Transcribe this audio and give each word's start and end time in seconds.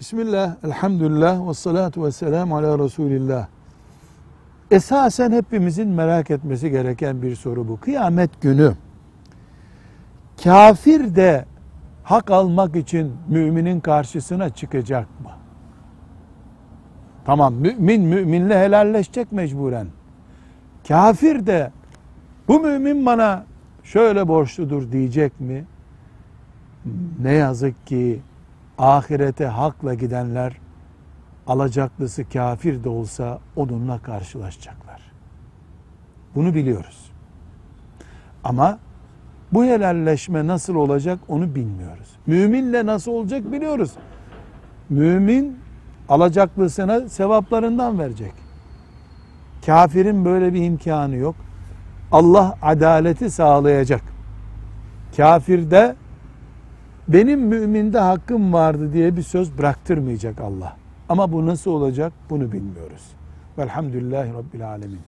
Bismillah, 0.00 0.56
elhamdülillah 0.64 1.48
ve 1.48 1.54
salatu 1.54 2.04
ve 2.04 2.12
selamu 2.12 2.56
ala 2.56 2.78
Resulillah. 2.78 3.46
Esasen 4.70 5.32
hepimizin 5.32 5.88
merak 5.88 6.30
etmesi 6.30 6.70
gereken 6.70 7.22
bir 7.22 7.36
soru 7.36 7.68
bu. 7.68 7.80
Kıyamet 7.80 8.42
günü 8.42 8.72
kafir 10.44 11.14
de 11.16 11.44
hak 12.04 12.30
almak 12.30 12.76
için 12.76 13.12
müminin 13.28 13.80
karşısına 13.80 14.50
çıkacak 14.50 15.20
mı? 15.20 15.30
Tamam 17.24 17.54
mümin 17.54 18.02
müminle 18.02 18.58
helalleşecek 18.58 19.32
mecburen. 19.32 19.86
Kafir 20.88 21.46
de 21.46 21.72
bu 22.48 22.60
mümin 22.60 23.06
bana 23.06 23.44
şöyle 23.82 24.28
borçludur 24.28 24.92
diyecek 24.92 25.40
mi? 25.40 25.64
Ne 27.22 27.32
yazık 27.32 27.86
ki 27.86 28.20
ahirete 28.78 29.46
hakla 29.46 29.94
gidenler 29.94 30.56
alacaklısı 31.46 32.28
kafir 32.28 32.84
de 32.84 32.88
olsa 32.88 33.38
onunla 33.56 33.98
karşılaşacaklar. 33.98 35.02
Bunu 36.34 36.54
biliyoruz. 36.54 37.10
Ama 38.44 38.78
bu 39.52 39.64
helalleşme 39.64 40.46
nasıl 40.46 40.74
olacak 40.74 41.18
onu 41.28 41.54
bilmiyoruz. 41.54 42.08
Müminle 42.26 42.86
nasıl 42.86 43.12
olacak 43.12 43.52
biliyoruz. 43.52 43.92
Mümin 44.90 45.58
alacaklısına 46.08 47.08
sevaplarından 47.08 47.98
verecek. 47.98 48.32
Kafirin 49.66 50.24
böyle 50.24 50.54
bir 50.54 50.64
imkanı 50.64 51.16
yok. 51.16 51.34
Allah 52.12 52.58
adaleti 52.62 53.30
sağlayacak. 53.30 54.02
Kafirde 55.16 55.96
benim 57.08 57.40
müminde 57.40 57.98
hakkım 57.98 58.52
vardı 58.52 58.92
diye 58.92 59.16
bir 59.16 59.22
söz 59.22 59.58
bıraktırmayacak 59.58 60.40
Allah. 60.40 60.76
Ama 61.08 61.32
bu 61.32 61.46
nasıl 61.46 61.70
olacak 61.70 62.12
bunu 62.30 62.52
bilmiyoruz. 62.52 63.02
Velhamdülillahi 63.58 64.34
Rabbil 64.34 64.68
Alemin. 64.68 65.15